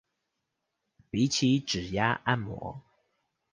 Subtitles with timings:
[1.11, 2.81] 比起指壓按摩